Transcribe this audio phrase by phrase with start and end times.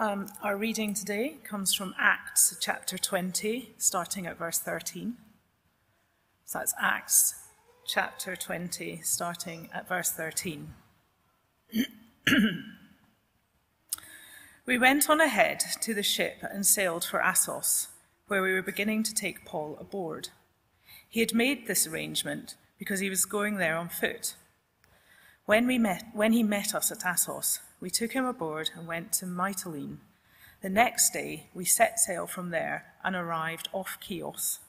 [0.00, 5.18] Um, our reading today comes from Acts chapter 20, starting at verse 13.
[6.46, 7.34] So that's Acts
[7.86, 10.72] chapter 20, starting at verse 13.
[14.64, 17.88] we went on ahead to the ship and sailed for Assos,
[18.26, 20.30] where we were beginning to take Paul aboard.
[21.10, 24.34] He had made this arrangement because he was going there on foot.
[25.44, 29.12] When, we met, when he met us at Assos, we took him aboard and went
[29.14, 29.98] to Mytilene.
[30.62, 34.60] The next day, we set sail from there and arrived off Chios.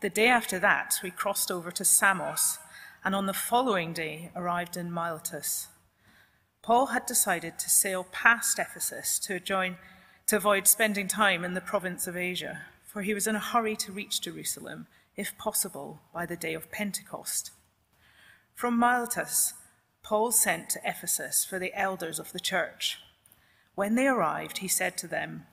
[0.00, 2.58] The day after that, we crossed over to Samos,
[3.04, 5.68] and on the following day arrived in Miletus.
[6.62, 9.76] Paul had decided to sail past Ephesus to join
[10.26, 13.76] to avoid spending time in the province of Asia, for he was in a hurry
[13.76, 14.86] to reach Jerusalem,
[15.16, 17.50] if possible, by the day of Pentecost.
[18.54, 19.54] From Miletus,
[20.10, 22.98] Paul sent to Ephesus for the elders of the church.
[23.76, 25.46] When they arrived, he said to them,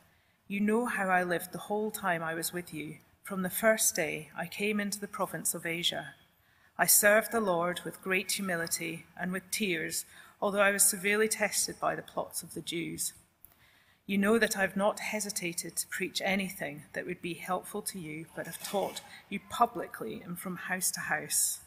[0.47, 2.95] You know how I lived the whole time I was with you.
[3.21, 6.15] From the first day I came into the province of Asia.
[6.75, 10.05] I served the Lord with great humility and with tears,
[10.41, 13.13] although I was severely tested by the plots of the Jews.
[14.07, 17.99] You know that I have not hesitated to preach anything that would be helpful to
[17.99, 21.59] you, but have taught you publicly and from house to house.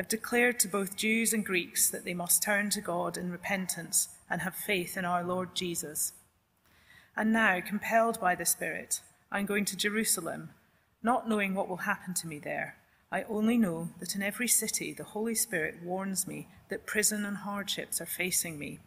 [0.00, 4.08] I've declared to both Jews and Greeks that they must turn to God in repentance
[4.30, 6.14] and have faith in our Lord Jesus.
[7.14, 10.52] And now, compelled by the Spirit, I'm going to Jerusalem,
[11.02, 12.76] not knowing what will happen to me there.
[13.12, 17.36] I only know that in every city the Holy Spirit warns me that prison and
[17.36, 18.78] hardships are facing me.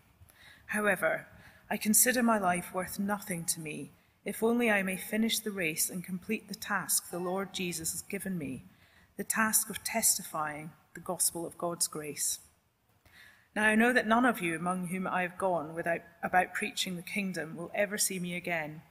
[0.65, 1.27] However,
[1.69, 3.91] I consider my life worth nothing to me,
[4.25, 8.01] if only I may finish the race and complete the task the Lord Jesus has
[8.01, 8.63] given me,
[9.15, 12.39] the task of testifying the gospel of God's grace.
[13.55, 16.95] Now I know that none of you among whom I have gone without, about preaching
[16.95, 18.81] the kingdom will ever see me again.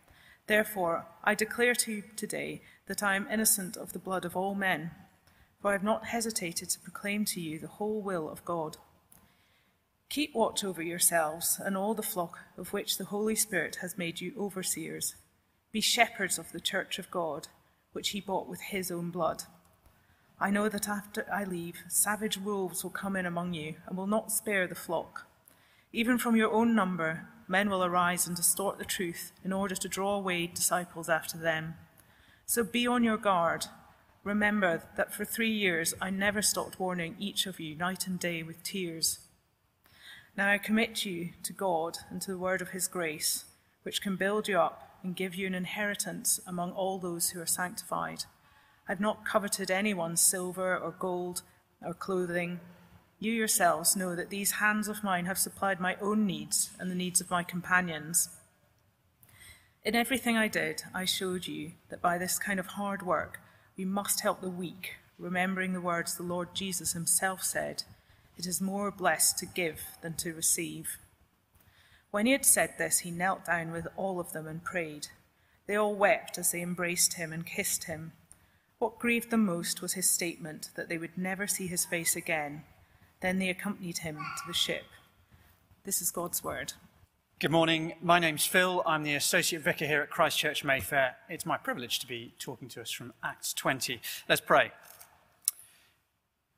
[0.47, 4.55] Therefore, I declare to you today that I am innocent of the blood of all
[4.55, 4.91] men,
[5.61, 8.77] for I have not hesitated to proclaim to you the whole will of God.
[10.09, 14.21] Keep watch over yourselves and all the flock of which the Holy Spirit has made
[14.21, 15.15] you overseers.
[15.73, 17.49] Be shepherds of the church of God,
[17.93, 19.45] which he bought with his own blood.
[20.43, 24.09] I know that after I leave, savage wolves will come in among you and will
[24.09, 25.29] not spare the flock.
[25.93, 29.89] Even from your own number, men will arise and distort the truth in order to
[29.89, 31.75] draw away disciples after them.
[32.45, 33.67] So be on your guard.
[34.25, 38.43] Remember that for three years I never stopped warning each of you night and day
[38.43, 39.21] with tears.
[40.37, 43.45] Now I commit you to God and to the word of his grace,
[43.85, 47.47] which can build you up and give you an inheritance among all those who are
[47.47, 48.25] sanctified.
[48.89, 51.43] I've not coveted anyone's silver or gold
[51.85, 52.61] or clothing.
[53.19, 56.97] You yourselves know that these hands of mine have supplied my own needs and the
[56.97, 58.29] needs of my companions.
[59.85, 63.41] In everything I did, I showed you that by this kind of hard work,
[63.77, 67.85] we must help the weak, remembering the words the Lord Jesus himself said
[68.37, 70.99] It is more blessed to give than to receive.
[72.11, 75.09] When he had said this, he knelt down with all of them and prayed.
[75.67, 78.13] They all wept as they embraced him and kissed him.
[78.83, 82.65] What grieved them most was his statement that they would never see his face again.
[83.21, 84.83] Then they accompanied him to the ship.
[85.85, 86.73] This is God's word.
[87.39, 87.93] Good morning.
[88.03, 88.83] My name's Phil.
[88.85, 91.15] I'm the Associate Vicar here at Christchurch Mayfair.
[91.29, 94.01] It's my privilege to be talking to us from Acts 20.
[94.29, 94.73] Let's pray.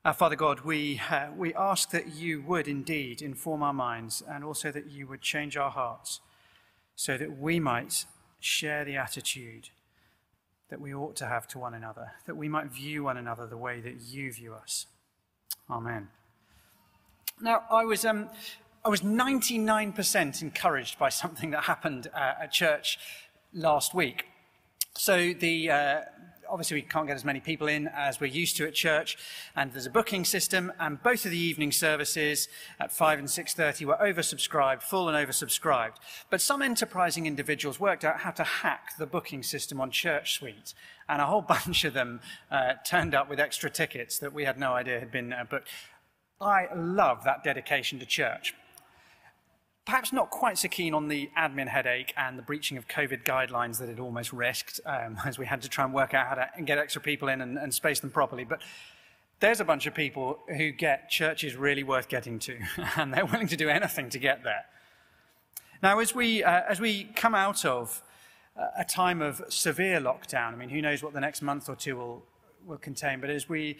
[0.03, 4.43] Our Father God, we, uh, we ask that you would indeed inform our minds and
[4.43, 6.21] also that you would change our hearts
[6.97, 8.07] so that we might
[8.41, 9.69] share the attitude
[10.71, 13.57] that we ought to have to one another, that we might view one another the
[13.57, 14.87] way that you view us.
[15.71, 16.09] Amen.
[17.41, 18.31] Now, I was, um,
[18.85, 22.99] I was 99% encouraged by something that happened uh, at church
[23.53, 24.27] last week.
[24.97, 26.01] So, the, uh,
[26.49, 29.17] obviously we can't get as many people in as we're used to at church
[29.57, 32.49] and there's a booking system and both of the evening services
[32.81, 35.97] at 5 and 6.30 were oversubscribed full and oversubscribed.
[36.31, 40.75] But some enterprising individuals worked out how to hack the booking system on ChurchSuite
[41.09, 42.21] and a whole bunch of them
[42.51, 45.69] uh, turned up with extra tickets that we had no idea had been uh, booked.
[46.41, 48.55] I love that dedication to church
[49.85, 53.79] perhaps not quite so keen on the admin headache and the breaching of COVID guidelines
[53.79, 56.63] that it almost risked um, as we had to try and work out how to
[56.63, 58.45] get extra people in and, and, space them properly.
[58.45, 58.61] But
[59.41, 62.59] there's a bunch of people who get churches really worth getting to,
[62.97, 64.65] and they're willing to do anything to get there.
[65.83, 68.03] Now, as we, uh, as we come out of
[68.79, 71.97] a time of severe lockdown, I mean, who knows what the next month or two
[71.97, 72.23] will,
[72.65, 73.77] will contain, but as we,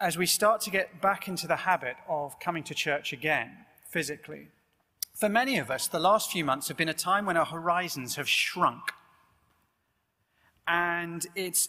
[0.00, 3.50] as we start to get back into the habit of coming to church again
[3.84, 4.48] physically,
[5.14, 8.16] For many of us, the last few months have been a time when our horizons
[8.16, 8.92] have shrunk.
[10.66, 11.68] And it's,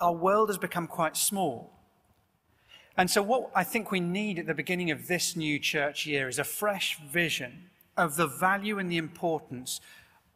[0.00, 1.72] our world has become quite small.
[2.96, 6.28] And so, what I think we need at the beginning of this new church year
[6.28, 9.80] is a fresh vision of the value and the importance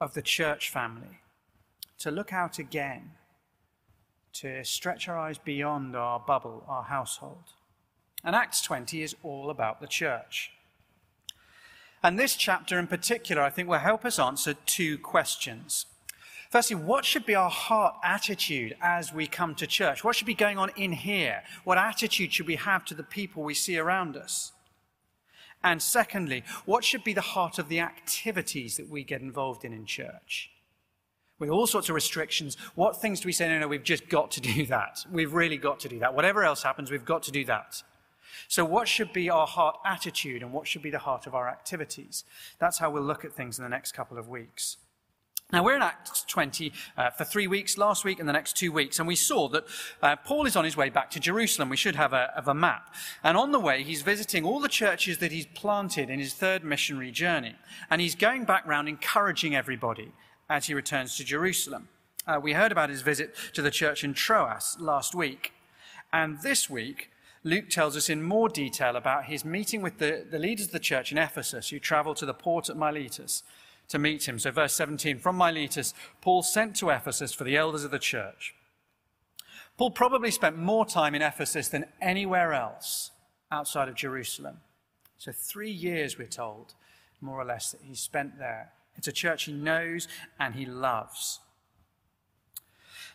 [0.00, 1.20] of the church family.
[2.00, 3.12] To look out again,
[4.34, 7.54] to stretch our eyes beyond our bubble, our household.
[8.24, 10.52] And Acts 20 is all about the church.
[12.02, 15.86] And this chapter in particular, I think, will help us answer two questions.
[16.50, 20.02] Firstly, what should be our heart attitude as we come to church?
[20.02, 21.42] What should be going on in here?
[21.64, 24.52] What attitude should we have to the people we see around us?
[25.62, 29.72] And secondly, what should be the heart of the activities that we get involved in
[29.72, 30.50] in church?
[31.38, 34.30] With all sorts of restrictions, what things do we say, no, no, we've just got
[34.32, 35.04] to do that.
[35.10, 36.14] We've really got to do that.
[36.14, 37.82] Whatever else happens, we've got to do that.
[38.48, 41.48] So, what should be our heart attitude and what should be the heart of our
[41.48, 42.24] activities?
[42.58, 44.76] That's how we'll look at things in the next couple of weeks.
[45.50, 48.70] Now, we're in Acts 20 uh, for three weeks, last week and the next two
[48.70, 49.64] weeks, and we saw that
[50.02, 51.70] uh, Paul is on his way back to Jerusalem.
[51.70, 52.94] We should have a, have a map.
[53.24, 56.64] And on the way, he's visiting all the churches that he's planted in his third
[56.64, 57.54] missionary journey.
[57.88, 60.12] And he's going back round encouraging everybody
[60.50, 61.88] as he returns to Jerusalem.
[62.26, 65.52] Uh, we heard about his visit to the church in Troas last week.
[66.12, 67.10] And this week,
[67.44, 70.78] Luke tells us in more detail about his meeting with the, the leaders of the
[70.78, 73.42] church in Ephesus who traveled to the port at Miletus
[73.88, 74.38] to meet him.
[74.38, 78.54] So, verse 17 From Miletus, Paul sent to Ephesus for the elders of the church.
[79.76, 83.12] Paul probably spent more time in Ephesus than anywhere else
[83.50, 84.58] outside of Jerusalem.
[85.18, 86.74] So, three years, we're told,
[87.20, 88.72] more or less, that he spent there.
[88.96, 90.08] It's a church he knows
[90.38, 91.40] and he loves.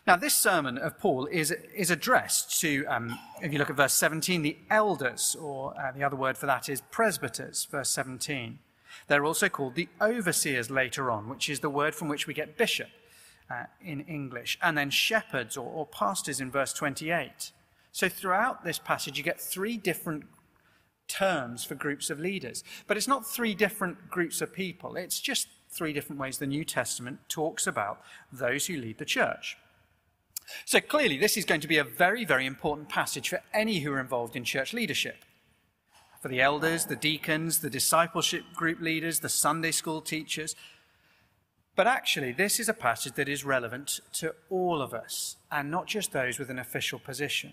[0.06, 3.94] Now, this sermon of Paul is, is addressed to, um, if you look at verse
[3.94, 8.58] 17, the elders, or uh, the other word for that is presbyters, verse 17.
[9.08, 12.58] They're also called the overseers later on, which is the word from which we get
[12.58, 12.90] bishop
[13.50, 17.52] uh, in English, and then shepherds or, or pastors in verse 28.
[17.90, 20.24] So throughout this passage, you get three different
[21.08, 22.62] terms for groups of leaders.
[22.86, 26.64] But it's not three different groups of people, it's just three different ways the New
[26.64, 29.56] Testament talks about those who lead the church.
[30.64, 33.92] So clearly, this is going to be a very, very important passage for any who
[33.92, 35.24] are involved in church leadership
[36.24, 40.56] for the elders, the deacons, the discipleship group leaders, the Sunday school teachers.
[41.76, 45.86] But actually, this is a passage that is relevant to all of us, and not
[45.86, 47.52] just those with an official position.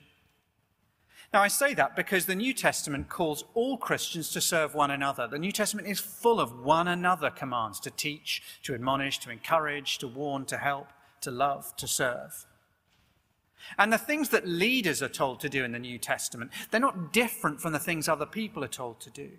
[1.34, 5.28] Now, I say that because the New Testament calls all Christians to serve one another.
[5.28, 9.98] The New Testament is full of one another commands to teach, to admonish, to encourage,
[9.98, 10.88] to warn, to help,
[11.20, 12.46] to love, to serve.
[13.78, 17.14] And the things that leaders are told to do in the New Testament, they're not
[17.14, 19.30] different from the things other people are told to do.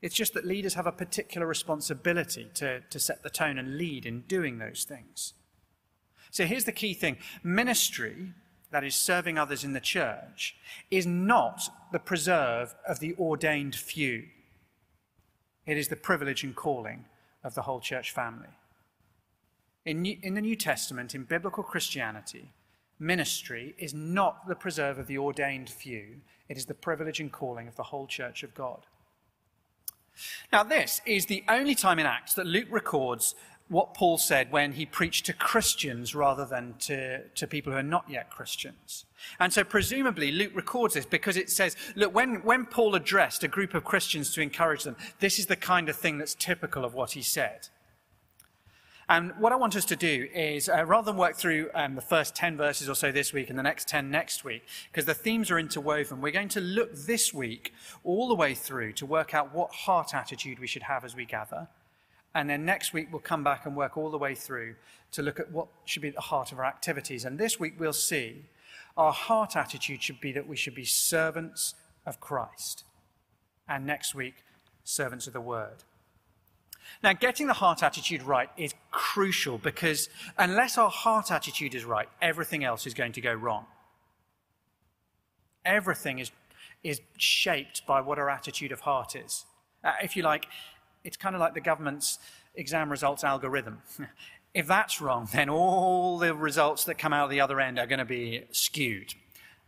[0.00, 4.06] It's just that leaders have a particular responsibility to, to set the tone and lead
[4.06, 5.34] in doing those things.
[6.30, 8.32] So here's the key thing ministry,
[8.70, 10.56] that is serving others in the church,
[10.90, 14.24] is not the preserve of the ordained few.
[15.66, 17.06] It is the privilege and calling
[17.42, 18.48] of the whole church family.
[19.84, 22.52] In, in the New Testament, in biblical Christianity,
[22.98, 27.68] ministry is not the preserve of the ordained few, it is the privilege and calling
[27.68, 28.86] of the whole church of God.
[30.52, 33.34] Now, this is the only time in Acts that Luke records
[33.68, 37.82] what Paul said when he preached to Christians rather than to, to people who are
[37.82, 39.04] not yet Christians.
[39.38, 43.48] And so, presumably, Luke records this because it says, look, when, when Paul addressed a
[43.48, 46.94] group of Christians to encourage them, this is the kind of thing that's typical of
[46.94, 47.68] what he said.
[49.10, 52.02] And what I want us to do is, uh, rather than work through um, the
[52.02, 55.14] first 10 verses or so this week and the next 10 next week, because the
[55.14, 57.72] themes are interwoven, we're going to look this week
[58.04, 61.24] all the way through to work out what heart attitude we should have as we
[61.24, 61.68] gather.
[62.34, 64.74] And then next week, we'll come back and work all the way through
[65.12, 67.24] to look at what should be at the heart of our activities.
[67.24, 68.44] And this week, we'll see
[68.98, 71.74] our heart attitude should be that we should be servants
[72.04, 72.84] of Christ.
[73.66, 74.44] And next week,
[74.84, 75.84] servants of the word.
[77.02, 82.08] Now, getting the heart attitude right is crucial because unless our heart attitude is right,
[82.20, 83.66] everything else is going to go wrong.
[85.64, 86.30] Everything is,
[86.82, 89.44] is shaped by what our attitude of heart is.
[89.84, 90.46] Uh, if you like,
[91.04, 92.18] it's kind of like the government's
[92.54, 93.82] exam results algorithm.
[94.54, 97.86] if that's wrong, then all the results that come out of the other end are
[97.86, 99.14] going to be skewed.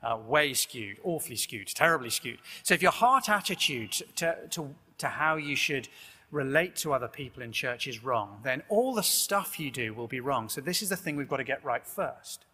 [0.03, 2.39] Uh, way skewed, awfully skewed, terribly skewed.
[2.63, 5.89] So if your heart attitude to, to, to how you should
[6.31, 10.07] relate to other people in church is wrong, then all the stuff you do will
[10.07, 10.49] be wrong.
[10.49, 12.45] So, this is the thing we've got to get right first.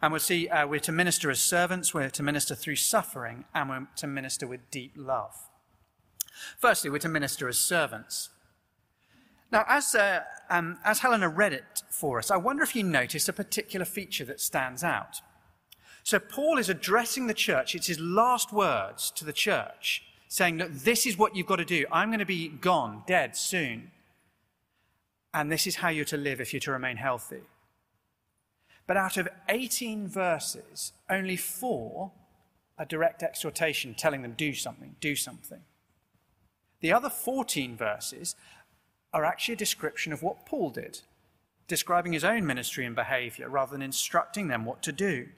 [0.00, 3.68] And we'll see uh, we're to minister as servants, we're to minister through suffering, and
[3.68, 5.48] we're to minister with deep love.
[6.58, 8.30] Firstly, we're to minister as servants.
[9.50, 13.28] Now, as, uh, um, as Helena read it for us, I wonder if you notice
[13.28, 15.20] a particular feature that stands out.
[16.04, 17.74] So, Paul is addressing the church.
[17.74, 21.64] It's his last words to the church, saying, Look, this is what you've got to
[21.64, 21.84] do.
[21.92, 23.90] I'm going to be gone, dead soon.
[25.34, 27.42] And this is how you're to live if you're to remain healthy.
[28.86, 32.12] But out of 18 verses, only four
[32.78, 35.60] are direct exhortation telling them, do something, do something.
[36.80, 38.34] The other 14 verses
[39.12, 41.00] are actually a description of what Paul did,
[41.68, 45.28] describing his own ministry and behavior rather than instructing them what to do.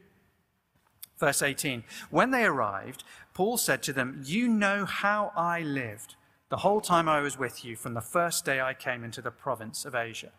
[1.19, 6.17] Verse 18 When they arrived, Paul said to them, You know how I lived
[6.49, 9.31] the whole time I was with you from the first day I came into the
[9.31, 10.31] province of Asia.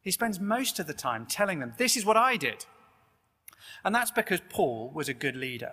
[0.00, 2.66] He spends most of the time telling them, This is what I did.
[3.84, 5.72] And that's because Paul was a good leader.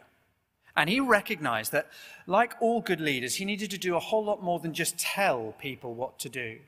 [0.75, 1.89] And he recognized that,
[2.25, 5.53] like all good leaders, he needed to do a whole lot more than just tell
[5.59, 6.59] people what to do.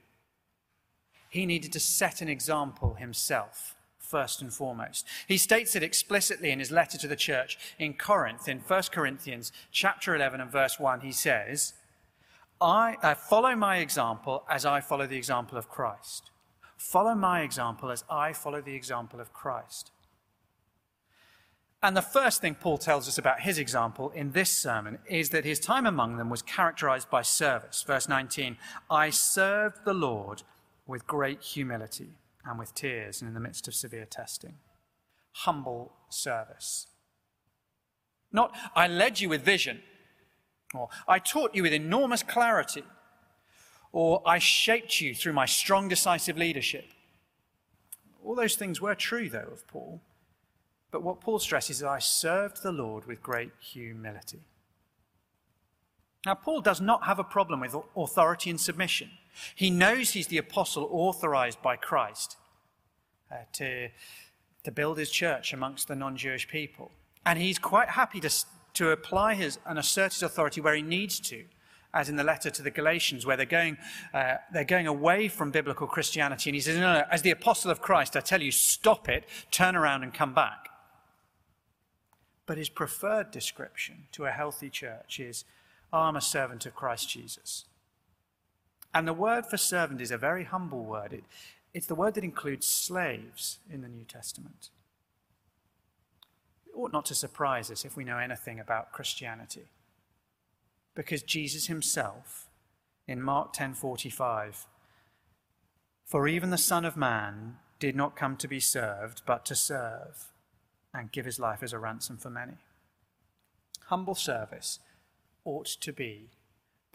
[1.30, 3.75] He needed to set an example himself,
[4.16, 5.06] first and foremost.
[5.28, 9.52] He states it explicitly in his letter to the church in Corinth, in 1 Corinthians
[9.74, 11.02] chapter 11 and verse 1.
[11.02, 11.74] He says,
[12.62, 16.32] I uh, follow my example as I follow the example of Christ.
[16.78, 19.92] Follow my example as I follow the example of Christ.
[21.84, 25.44] And the first thing Paul tells us about his example in this sermon is that
[25.44, 27.84] his time among them was characterized by service.
[27.84, 28.56] Verse 19
[28.90, 30.44] I served the Lord
[30.88, 32.12] with great humility
[32.46, 34.56] and with tears and in the midst of severe testing.
[35.32, 36.88] Humble service.
[38.32, 39.82] Not, I led you with vision,
[40.74, 42.84] or I taught you with enormous clarity,
[43.92, 46.86] or I shaped you through my strong, decisive leadership.
[48.24, 50.02] All those things were true, though, of Paul.
[50.92, 54.42] But what Paul stresses is I served the Lord with great humility.
[56.26, 59.12] Now, Paul does not have a problem with authority and submission.
[59.56, 62.38] He knows he's the apostle authorized by Christ
[63.32, 63.90] uh, to,
[64.64, 66.92] to build his church amongst the non Jewish people.
[67.26, 68.30] And he's quite happy to,
[68.76, 71.46] to apply his and assert his authority where he needs to,
[71.94, 73.78] as in the letter to the Galatians, where they're going,
[74.14, 76.50] uh, they're going away from biblical Christianity.
[76.50, 79.26] And he says, no, no, as the apostle of Christ, I tell you, stop it,
[79.52, 80.70] turn around and come back.
[82.46, 85.46] But his preferred description to a healthy church is,
[85.92, 87.66] I'm a servant of Christ Jesus.
[88.96, 91.12] And the word for servant is a very humble word.
[91.12, 91.26] It,
[91.74, 94.70] it's the word that includes slaves in the New Testament.
[96.66, 99.66] It ought not to surprise us if we know anything about Christianity.
[100.96, 102.48] Because Jesus himself,
[103.06, 104.66] in Mark 10:45,
[106.06, 110.32] for even the Son of Man did not come to be served, but to serve
[110.94, 112.60] and give his life as a ransom for many.
[113.88, 114.80] Humble service
[115.44, 116.30] ought to be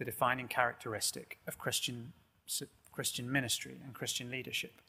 [0.01, 2.15] the defining characteristic of Christian,
[2.91, 4.81] Christian ministry and Christian leadership.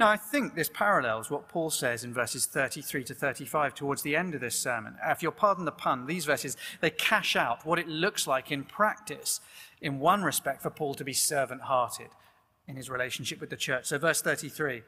[0.00, 4.16] Now, I think this parallels what Paul says in verses 33 to 35 towards the
[4.16, 4.96] end of this sermon.
[5.06, 8.64] If you'll pardon the pun, these verses, they cash out what it looks like in
[8.64, 9.40] practice,
[9.80, 12.08] in one respect, for Paul to be servant hearted
[12.66, 13.86] in his relationship with the church.
[13.86, 14.82] So, verse 33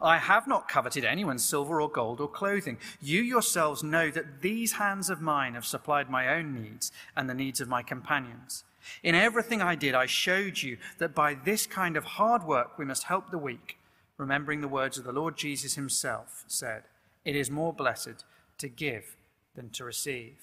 [0.00, 2.78] I have not coveted anyone's silver or gold or clothing.
[3.00, 7.34] You yourselves know that these hands of mine have supplied my own needs and the
[7.34, 8.64] needs of my companions.
[9.02, 12.84] In everything I did, I showed you that by this kind of hard work we
[12.84, 13.78] must help the weak,
[14.16, 16.84] remembering the words of the Lord Jesus himself said,
[17.24, 18.24] It is more blessed
[18.58, 19.16] to give
[19.54, 20.36] than to receive.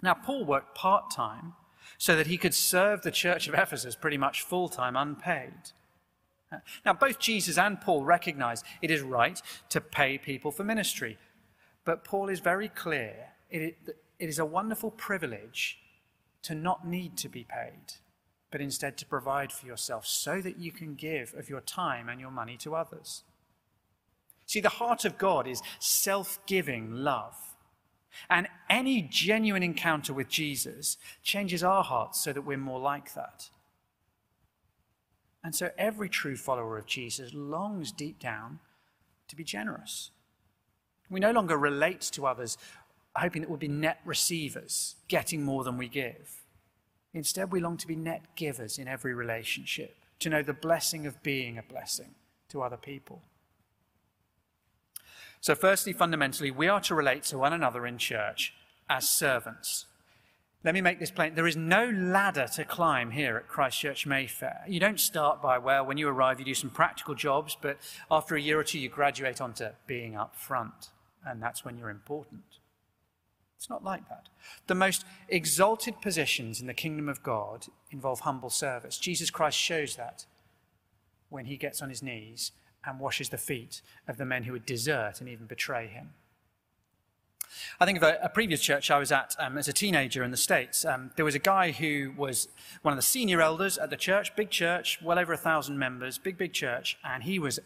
[0.00, 1.54] Now, Paul worked part time
[1.98, 5.52] so that he could serve the church of Ephesus pretty much full time, unpaid.
[6.84, 9.40] Now, both Jesus and Paul recognize it is right
[9.70, 11.18] to pay people for ministry.
[11.84, 13.76] But Paul is very clear it
[14.18, 15.78] is a wonderful privilege
[16.42, 17.94] to not need to be paid,
[18.50, 22.20] but instead to provide for yourself so that you can give of your time and
[22.20, 23.24] your money to others.
[24.46, 27.36] See, the heart of God is self giving love.
[28.28, 33.48] And any genuine encounter with Jesus changes our hearts so that we're more like that.
[35.44, 38.60] And so every true follower of Jesus longs deep down
[39.28, 40.10] to be generous.
[41.10, 42.56] We no longer relate to others
[43.16, 46.42] hoping that we'll be net receivers, getting more than we give.
[47.12, 51.22] Instead, we long to be net givers in every relationship, to know the blessing of
[51.22, 52.14] being a blessing
[52.48, 53.20] to other people.
[55.40, 58.54] So, firstly, fundamentally, we are to relate to one another in church
[58.88, 59.86] as servants.
[60.64, 61.34] Let me make this plain.
[61.34, 64.62] There is no ladder to climb here at Christchurch Mayfair.
[64.68, 67.78] You don't start by, well, when you arrive, you do some practical jobs, but
[68.10, 70.90] after a year or two, you graduate onto being up front,
[71.26, 72.44] and that's when you're important.
[73.56, 74.28] It's not like that.
[74.68, 78.98] The most exalted positions in the kingdom of God involve humble service.
[78.98, 80.26] Jesus Christ shows that
[81.28, 82.52] when he gets on his knees
[82.84, 86.10] and washes the feet of the men who would desert and even betray him.
[87.80, 90.30] I think of a, a previous church I was at um, as a teenager in
[90.30, 90.84] the States.
[90.84, 92.48] Um, there was a guy who was
[92.82, 96.18] one of the senior elders at the church, big church, well over a thousand members,
[96.18, 97.58] big, big church, and he was,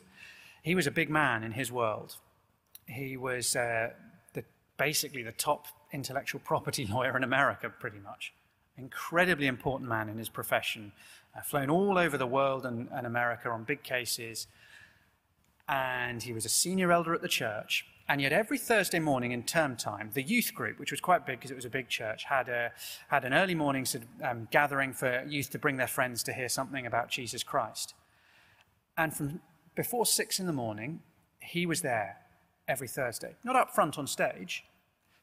[0.62, 2.16] he was a big man in his world.
[2.86, 3.90] He was uh,
[4.32, 4.44] the,
[4.76, 8.32] basically the top intellectual property lawyer in America, pretty much.
[8.78, 10.92] Incredibly important man in his profession,
[11.36, 14.46] uh, flown all over the world and, and America on big cases.
[15.68, 17.86] And he was a senior elder at the church.
[18.08, 21.38] And yet, every Thursday morning in term time, the youth group, which was quite big
[21.38, 22.70] because it was a big church, had, a,
[23.08, 23.84] had an early morning
[24.22, 27.94] um, gathering for youth to bring their friends to hear something about Jesus Christ.
[28.96, 29.40] And from
[29.74, 31.00] before six in the morning,
[31.40, 32.18] he was there
[32.68, 33.34] every Thursday.
[33.42, 34.64] Not up front on stage,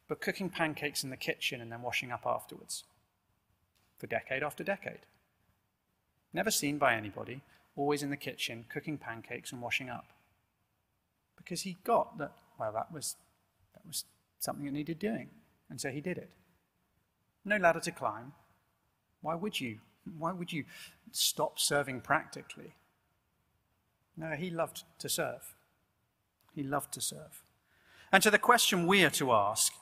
[0.10, 2.84] but cooking pancakes in the kitchen and then washing up afterwards.
[3.98, 5.06] For decade after decade.
[6.34, 7.42] Never seen by anybody,
[7.76, 10.08] always in the kitchen, cooking pancakes and washing up.
[11.38, 13.16] Because he got that, well, that was,
[13.74, 14.06] that was
[14.40, 15.30] something that needed doing.
[15.70, 16.30] And so he did it.
[17.46, 18.34] No ladder to climb.
[19.22, 19.80] Why would you?
[20.18, 20.66] Why would you
[21.12, 22.74] stop serving practically?
[24.18, 25.56] No, he loved to serve.
[26.54, 27.44] He loved to serve.
[28.12, 29.74] And so the question we are to ask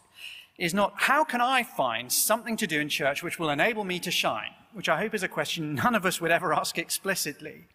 [0.58, 4.00] is not how can I find something to do in church which will enable me
[4.00, 7.68] to shine, which I hope is a question none of us would ever ask explicitly.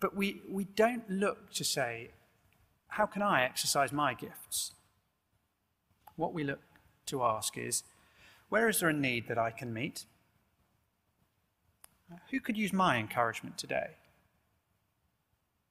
[0.00, 2.10] But we, we don't look to say,
[2.92, 4.72] how can I exercise my gifts?
[6.16, 6.60] What we look
[7.06, 7.84] to ask is,
[8.50, 10.04] where is there a need that I can meet?
[12.30, 13.92] Who could use my encouragement today?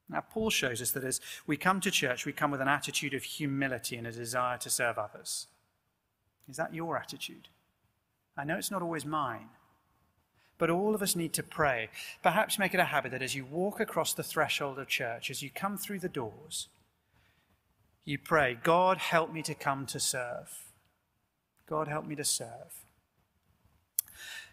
[0.09, 3.13] Now, Paul shows us that as we come to church, we come with an attitude
[3.13, 5.45] of humility and a desire to serve others.
[6.49, 7.49] Is that your attitude?
[8.35, 9.49] I know it's not always mine,
[10.57, 11.89] but all of us need to pray.
[12.23, 15.43] Perhaps make it a habit that as you walk across the threshold of church, as
[15.43, 16.67] you come through the doors,
[18.05, 20.71] you pray, God, help me to come to serve.
[21.67, 22.81] God, help me to serve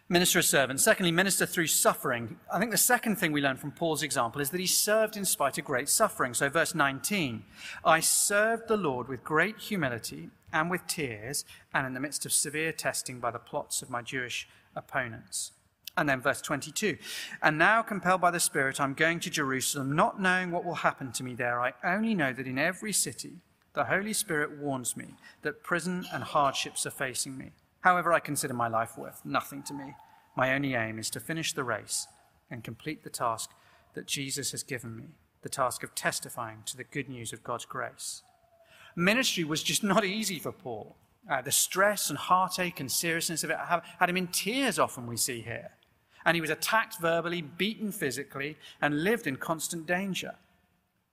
[0.09, 0.79] minister as servant.
[0.81, 2.37] Secondly, minister through suffering.
[2.51, 5.23] I think the second thing we learn from Paul's example is that he served in
[5.23, 6.33] spite of great suffering.
[6.33, 7.43] So, verse 19
[7.85, 12.33] I served the Lord with great humility and with tears, and in the midst of
[12.33, 15.51] severe testing by the plots of my Jewish opponents.
[15.97, 16.97] And then verse 22
[17.41, 21.11] And now, compelled by the Spirit, I'm going to Jerusalem, not knowing what will happen
[21.13, 21.59] to me there.
[21.59, 23.41] I only know that in every city,
[23.73, 27.51] the Holy Spirit warns me that prison and hardships are facing me.
[27.81, 29.95] However, I consider my life worth nothing to me.
[30.35, 32.07] My only aim is to finish the race
[32.49, 33.51] and complete the task
[33.93, 35.09] that Jesus has given me
[35.41, 38.23] the task of testifying to the good news of God's grace.
[38.95, 40.95] Ministry was just not easy for Paul.
[41.29, 43.57] Uh, the stress and heartache and seriousness of it
[43.99, 45.71] had him in tears, often we see here.
[46.29, 50.35] And he was attacked verbally, beaten physically, and lived in constant danger.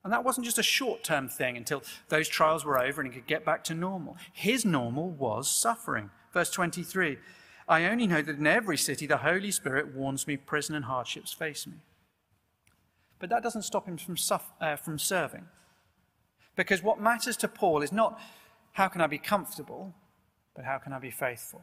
[0.05, 3.19] And that wasn't just a short term thing until those trials were over and he
[3.19, 4.19] could get back to normal.
[4.31, 7.17] His normal was suffering, Verse 23
[7.67, 11.33] I only know that in every city the Holy Spirit warns me prison and hardships
[11.33, 11.77] face me.
[13.19, 15.47] But that doesn't stop him from, suffer, uh, from serving.
[16.57, 18.21] Because what matters to Paul is not
[18.73, 19.95] how can I be comfortable,
[20.55, 21.63] but how can I be faithful.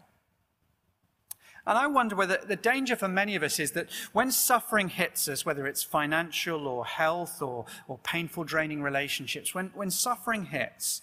[1.66, 5.30] And I wonder whether the danger for many of us is that when suffering hits
[5.30, 11.02] us, whether it's financial or health or, or painful, draining relationships, when, when suffering hits,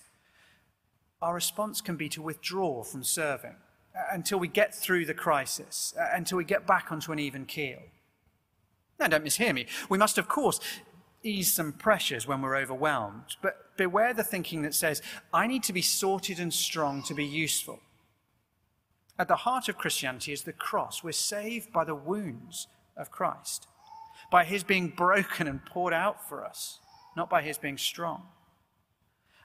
[1.23, 3.57] our response can be to withdraw from serving
[3.97, 7.47] uh, until we get through the crisis, uh, until we get back onto an even
[7.47, 7.81] keel.
[8.99, 9.67] Now, don't mishear me.
[9.89, 10.61] We must, of course,
[11.23, 15.01] ease some pressures when we're overwhelmed, but beware the thinking that says,
[15.33, 17.81] I need to be sorted and strong to be useful.
[19.21, 21.05] At the heart of Christianity is the cross.
[21.05, 23.69] We're saved by the wounds of Christ,
[24.33, 26.79] by his being broken and poured out for us,
[27.15, 28.23] not by his being strong.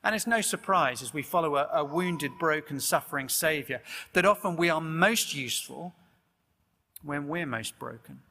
[0.02, 3.82] And it's no surprise as we follow a, a wounded, broken, suffering Saviour
[4.14, 5.94] that often we are most useful
[7.04, 8.22] when we're most broken.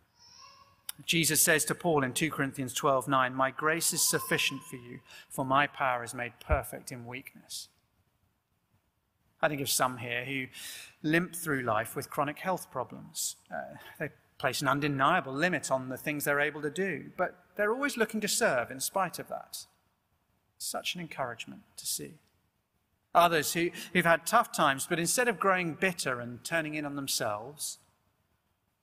[1.05, 5.01] Jesus says to Paul in 2 Corinthians 12 9, My grace is sufficient for you,
[5.29, 7.69] for my power is made perfect in weakness.
[9.45, 10.47] I think of some here who
[11.03, 13.37] limp through life with chronic health problems.
[13.53, 17.71] Uh, they place an undeniable limit on the things they're able to do, but they're
[17.71, 19.67] always looking to serve in spite of that.
[20.57, 22.15] Such an encouragement to see.
[23.15, 26.97] Others who, who've had tough times, but instead of growing bitter and turning in on
[26.97, 27.79] themselves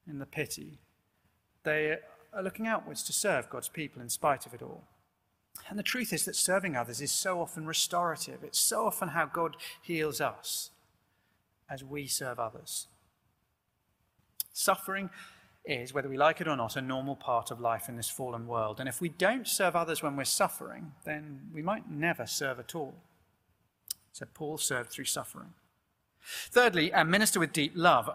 [0.08, 0.78] in the pity,
[1.64, 1.98] they
[2.34, 4.84] are looking outwards to serve God's people in spite of it all.
[5.70, 8.44] And the truth is that serving others is so often restorative.
[8.44, 10.72] It's so often how God heals us.
[11.72, 12.88] as we serve others.
[14.54, 15.10] Suffering
[15.64, 18.46] is, whether we like it or not, a normal part of life in this fallen
[18.46, 18.80] world.
[18.80, 22.76] And if we don't serve others when we're suffering, then we might never serve at
[22.76, 22.96] all.
[24.12, 25.54] So Paul served through suffering.
[26.52, 28.10] Thirdly, and minister with deep love.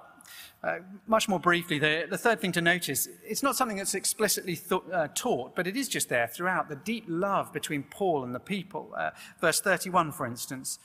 [0.62, 4.56] Uh, much more briefly, the, the, third thing to notice, it's not something that's explicitly
[4.56, 8.34] th- uh, taught, but it is just there throughout the deep love between Paul and
[8.34, 8.92] the people.
[8.96, 9.10] Uh,
[9.40, 10.78] verse 31, for instance.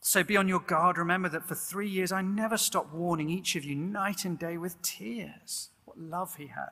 [0.00, 0.98] So be on your guard.
[0.98, 4.56] Remember that for three years I never stopped warning each of you night and day
[4.56, 5.70] with tears.
[5.84, 6.70] What love he had.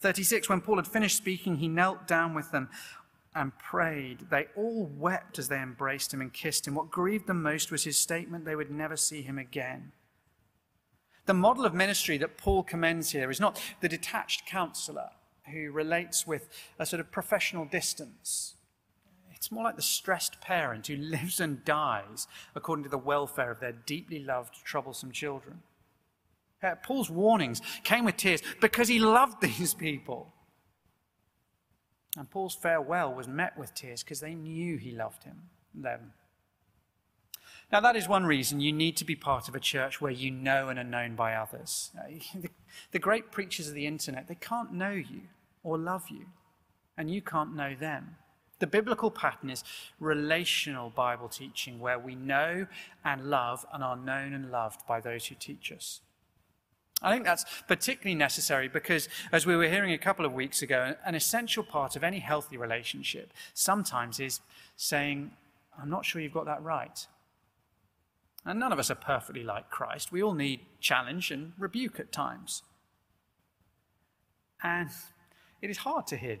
[0.00, 2.70] 36, when Paul had finished speaking, he knelt down with them
[3.34, 4.30] and prayed.
[4.30, 6.74] They all wept as they embraced him and kissed him.
[6.74, 9.92] What grieved them most was his statement they would never see him again.
[11.30, 15.10] The model of ministry that Paul commends here is not the detached counselor
[15.52, 18.56] who relates with a sort of professional distance
[19.40, 23.58] it's more like the stressed parent who lives and dies according to the welfare of
[23.58, 25.62] their deeply loved, troublesome children.
[26.62, 30.34] Uh, Paul's warnings came with tears because he loved these people.
[32.18, 36.12] And Paul's farewell was met with tears because they knew he loved him, them.
[37.72, 40.30] Now, that is one reason you need to be part of a church where you
[40.30, 41.90] know and are known by others.
[42.34, 42.50] The,
[42.92, 45.22] the great preachers of the internet, they can't know you
[45.62, 46.26] or love you,
[46.96, 48.16] and you can't know them.
[48.58, 49.64] The biblical pattern is
[49.98, 52.66] relational Bible teaching where we know
[53.04, 56.00] and love and are known and loved by those who teach us.
[57.02, 60.94] I think that's particularly necessary because, as we were hearing a couple of weeks ago,
[61.04, 64.40] an essential part of any healthy relationship sometimes is
[64.76, 65.30] saying,
[65.80, 67.06] I'm not sure you've got that right.
[68.44, 70.12] And none of us are perfectly like Christ.
[70.12, 72.62] We all need challenge and rebuke at times.
[74.62, 74.90] And
[75.60, 76.38] it is hard to hear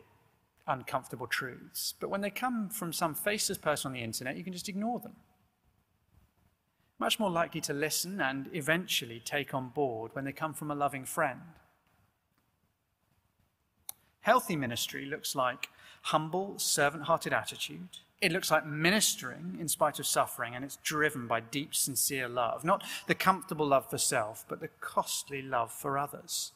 [0.66, 1.94] uncomfortable truths.
[1.98, 5.00] But when they come from some faceless person on the internet, you can just ignore
[5.00, 5.16] them.
[6.98, 10.74] Much more likely to listen and eventually take on board when they come from a
[10.74, 11.40] loving friend.
[14.20, 15.70] Healthy ministry looks like
[16.02, 17.98] humble, servant hearted attitude.
[18.20, 22.64] It looks like ministering in spite of suffering, and it's driven by deep, sincere love.
[22.64, 26.52] Not the comfortable love for self, but the costly love for others.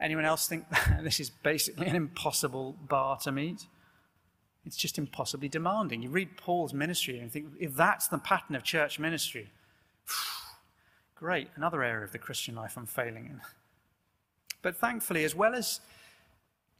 [0.00, 0.66] Anyone else think
[1.02, 3.66] this is basically an impossible bar to meet?
[4.64, 6.02] It's just impossibly demanding.
[6.02, 9.50] You read Paul's ministry and think, if that's the pattern of church ministry,
[11.14, 13.40] great, another area of the Christian life I'm failing in.
[14.62, 15.80] But thankfully, as well as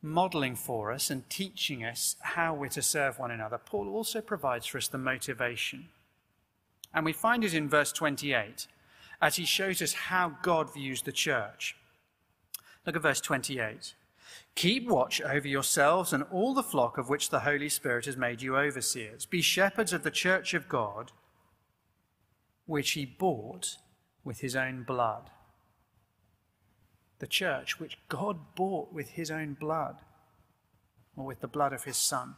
[0.04, 4.66] modeling for us and teaching us how we're to serve one another, Paul also provides
[4.66, 5.88] for us the motivation.
[6.92, 8.66] And we find it in verse 28
[9.20, 11.74] as he shows us how God views the church.
[12.86, 13.94] Look at verse 28.
[14.54, 18.42] Keep watch over yourselves and all the flock of which the Holy Spirit has made
[18.42, 19.26] you overseers.
[19.26, 21.12] Be shepherds of the church of God,
[22.66, 23.78] which he bought
[24.22, 25.30] with his own blood.
[27.18, 29.96] The church which God bought with his own blood,
[31.16, 32.36] or with the blood of his Son.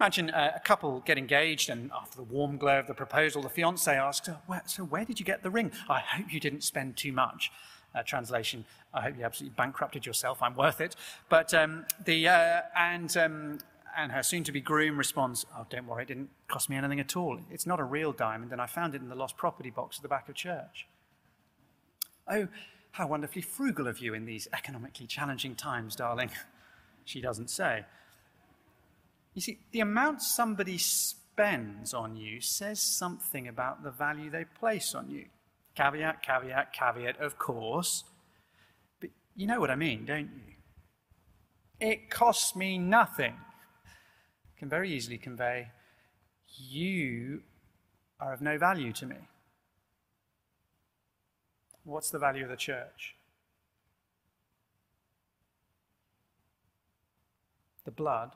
[0.00, 3.92] Imagine a couple get engaged, and after the warm glow of the proposal, the fiance
[3.92, 4.28] asks,
[4.66, 5.72] So, where did you get the ring?
[5.88, 7.50] I hope you didn't spend too much.
[7.94, 10.40] Uh, translation, I hope you absolutely bankrupted yourself.
[10.40, 10.94] I'm worth it.
[11.28, 13.58] But um, the, uh, and, um,
[13.96, 17.00] and her soon to be groom responds, Oh, don't worry, it didn't cost me anything
[17.00, 17.40] at all.
[17.50, 20.02] It's not a real diamond, and I found it in the lost property box at
[20.02, 20.86] the back of church.
[22.30, 22.48] Oh,
[22.92, 26.30] how wonderfully frugal of you in these economically challenging times, darling.
[27.04, 27.86] She doesn't say.
[29.32, 34.94] You see, the amount somebody spends on you says something about the value they place
[34.94, 35.24] on you.
[35.74, 38.04] Caveat, caveat, caveat, of course.
[39.00, 40.54] But you know what I mean, don't you?
[41.80, 43.36] It costs me nothing.
[44.58, 45.68] Can very easily convey,
[46.58, 47.42] you
[48.20, 49.16] are of no value to me.
[51.88, 53.16] What's the value of the church?
[57.86, 58.32] The blood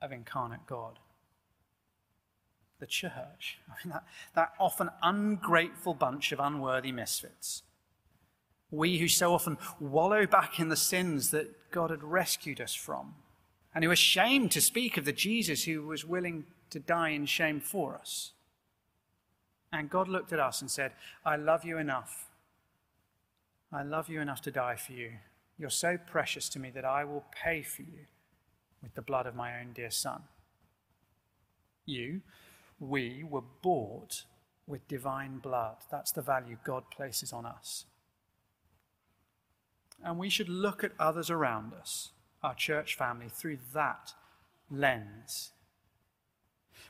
[0.00, 1.00] of incarnate God.
[2.78, 4.04] The church, I mean, that,
[4.36, 7.64] that often ungrateful bunch of unworthy misfits.
[8.70, 13.16] We who so often wallow back in the sins that God had rescued us from,
[13.74, 17.26] and who are ashamed to speak of the Jesus who was willing to die in
[17.26, 18.32] shame for us.
[19.72, 20.92] And God looked at us and said,
[21.26, 22.27] I love you enough.
[23.72, 25.12] I love you enough to die for you.
[25.58, 28.06] You're so precious to me that I will pay for you
[28.82, 30.22] with the blood of my own dear Son.
[31.84, 32.22] You,
[32.78, 34.24] we were bought
[34.66, 35.76] with divine blood.
[35.90, 37.86] That's the value God places on us.
[40.04, 44.12] And we should look at others around us, our church family, through that
[44.70, 45.50] lens.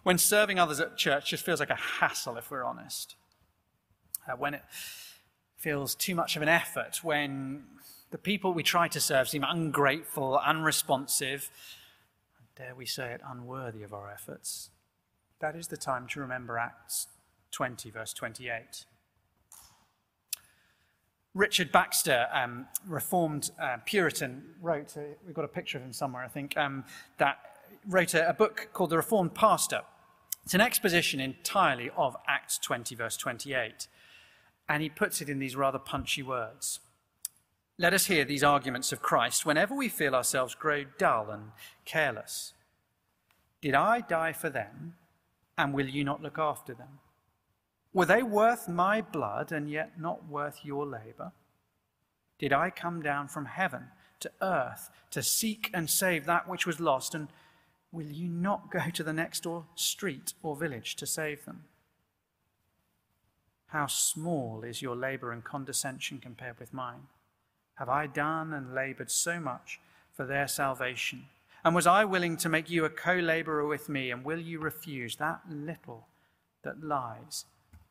[0.02, 3.16] When serving others at church just feels like a hassle, if we're honest.
[4.28, 4.62] Uh, when it
[5.58, 7.64] feels too much of an effort, when
[8.10, 11.50] the people we try to serve seem ungrateful, unresponsive,
[12.56, 14.70] dare we say it, unworthy of our efforts,
[15.40, 17.08] that is the time to remember Acts
[17.50, 18.86] 20, verse 28.
[21.34, 26.24] Richard Baxter, um, Reformed uh, Puritan, wrote, uh, we've got a picture of him somewhere,
[26.24, 26.84] I think, um,
[27.18, 27.38] that
[27.86, 29.82] wrote a, a book called The Reformed Pastor.
[30.44, 33.86] It's an exposition entirely of Acts 20, verse 28.
[34.68, 36.80] And he puts it in these rather punchy words.
[37.78, 41.52] Let us hear these arguments of Christ whenever we feel ourselves grow dull and
[41.84, 42.52] careless.
[43.60, 44.94] Did I die for them,
[45.56, 46.98] and will you not look after them?
[47.92, 51.32] Were they worth my blood and yet not worth your labor?
[52.38, 53.88] Did I come down from heaven
[54.20, 57.28] to earth to seek and save that which was lost, and
[57.90, 61.64] will you not go to the next door street or village to save them?
[63.68, 67.08] How small is your labor and condescension compared with mine?
[67.74, 69.78] Have I done and labored so much
[70.12, 71.26] for their salvation?
[71.64, 74.10] And was I willing to make you a co laborer with me?
[74.10, 76.06] And will you refuse that little
[76.62, 77.44] that lies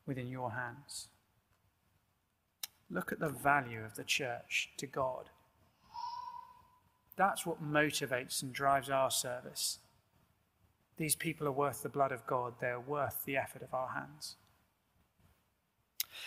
[0.04, 1.08] within your hands?
[2.90, 5.30] Look at the value of the church to God.
[7.16, 9.78] That's what motivates and drives our service.
[10.96, 14.36] These people are worth the blood of God, they're worth the effort of our hands.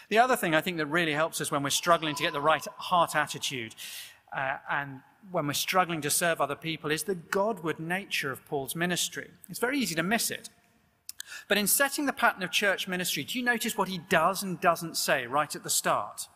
[0.10, 2.42] The other thing I think that really helps us when we're struggling to get the
[2.42, 3.76] right heart attitude
[4.36, 5.02] uh, and
[5.32, 9.30] when we're struggling to serve other people is the Godward nature of Paul's ministry.
[9.50, 10.50] It's very easy to miss it.
[11.48, 14.60] But in setting the pattern of church ministry, do you notice what he does and
[14.60, 16.28] doesn't say right at the start?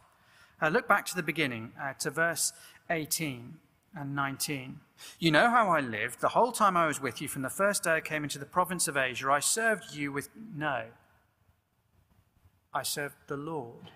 [0.61, 2.53] Uh, look back to the beginning, uh, to verse
[2.89, 3.55] 18
[3.95, 4.79] and 19.
[5.19, 7.83] You know how I lived the whole time I was with you from the first
[7.83, 9.29] day I came into the province of Asia.
[9.29, 10.85] I served you with no
[12.75, 13.89] I served the Lord.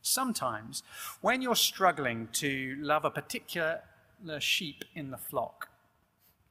[0.00, 0.82] Sometimes,
[1.20, 3.82] when you're struggling to love a particular
[4.38, 5.68] sheep in the flock,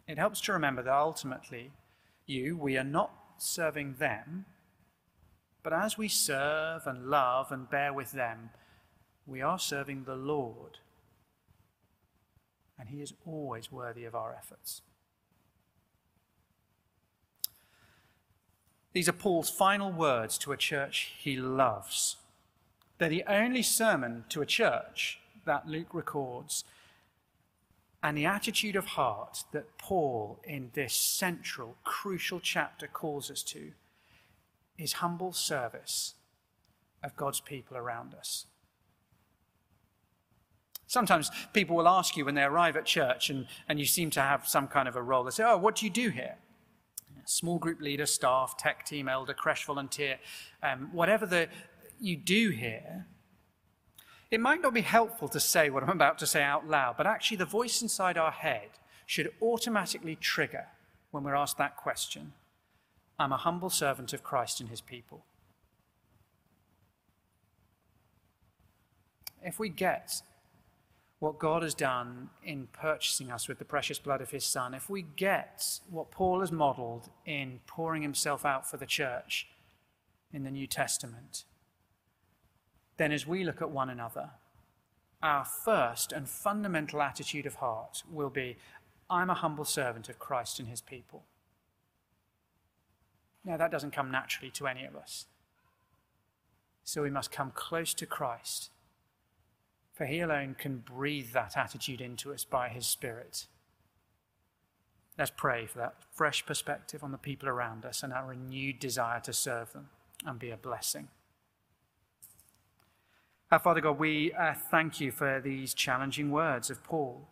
[0.07, 1.71] it helps to remember that ultimately,
[2.27, 4.45] you, we are not serving them,
[5.63, 8.51] but as we serve and love and bear with them,
[9.25, 10.77] we are serving the Lord.
[12.77, 14.83] And He is always worthy of our efforts.
[18.95, 22.15] These are Paul's final words to a church he loves.
[22.97, 26.63] They're the only sermon to a church that Luke records.
[28.01, 33.73] And the attitude of heart that Paul, in this central, crucial chapter, calls us to
[34.77, 36.13] is humble service
[37.03, 38.45] of God's people around us.
[40.87, 44.21] Sometimes people will ask you when they arrive at church and, and you seem to
[44.21, 45.25] have some kind of a role.
[45.25, 46.37] They say, Oh, what do you do here?
[47.25, 50.19] Small group leader, staff, tech team, elder, creche volunteer,
[50.63, 51.49] um, whatever the,
[51.99, 53.07] you do here,
[54.31, 57.07] it might not be helpful to say what I'm about to say out loud, but
[57.07, 58.69] actually the voice inside our head
[59.05, 60.67] should automatically trigger
[61.11, 62.33] when we're asked that question
[63.17, 65.23] I'm a humble servant of Christ and his people.
[69.41, 70.21] If we get
[71.19, 74.89] what God has done in purchasing us with the precious blood of his Son, if
[74.89, 79.47] we get what Paul has modeled in pouring himself out for the church
[80.33, 81.45] in the New Testament,
[82.97, 84.31] then as we look at one another,
[85.23, 88.57] our first and fundamental attitude of heart will be
[89.09, 91.23] I'm a humble servant of Christ and his people.
[93.43, 95.27] Now, that doesn't come naturally to any of us.
[96.83, 98.71] So we must come close to Christ
[99.95, 103.47] for He alone can breathe that attitude into us by His Spirit.
[105.17, 109.21] Let's pray for that fresh perspective on the people around us and our renewed desire
[109.21, 109.87] to serve them
[110.25, 111.07] and be a blessing.
[113.51, 117.29] Our Father God, we uh, thank you for these challenging words of Paul.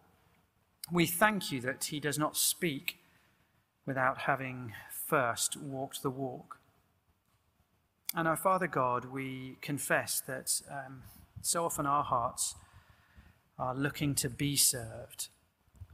[0.91, 2.99] We thank you that he does not speak
[3.85, 6.59] without having first walked the walk.
[8.15, 11.03] And our Father God, we confess that um,
[11.45, 12.55] so often our hearts
[13.59, 15.27] are looking to be served.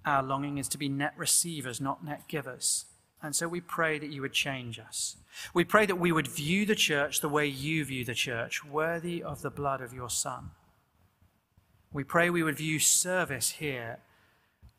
[0.05, 2.85] Our longing is to be net receivers, not net givers.
[3.21, 5.17] And so we pray that you would change us.
[5.53, 9.21] We pray that we would view the church the way you view the church, worthy
[9.21, 10.51] of the blood of your Son.
[11.91, 13.99] We pray we would view service here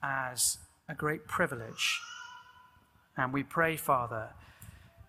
[0.02, 2.00] as a great privilege.
[3.16, 4.30] And we pray, Father,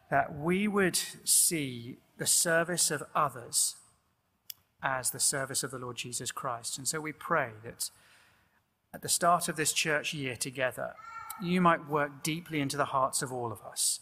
[0.10, 3.76] that we would see the service of others
[4.84, 6.78] as the service of the Lord Jesus Christ.
[6.78, 7.90] And so we pray that
[8.94, 10.94] at the start of this church year together,
[11.42, 14.00] you might work deeply into the hearts of all of us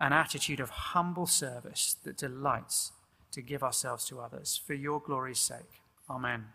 [0.00, 2.92] an attitude of humble service that delights
[3.32, 5.82] to give ourselves to others for your glory's sake.
[6.08, 6.46] Amen.